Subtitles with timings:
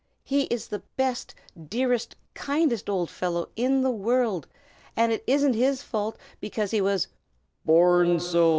[0.23, 1.35] He is the best,
[1.69, 4.47] dearest, kindest old fellow in the world,
[4.95, 7.05] and it isn't his fault, because he was"
[7.67, 8.49] "Born so!"